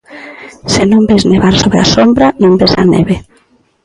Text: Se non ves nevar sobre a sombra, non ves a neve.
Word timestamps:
Se 0.73 0.83
non 0.91 1.07
ves 1.09 1.23
nevar 1.31 1.55
sobre 1.61 1.79
a 1.81 1.87
sombra, 1.93 2.27
non 2.41 2.57
ves 2.59 2.73
a 2.81 2.83
neve. 2.93 3.15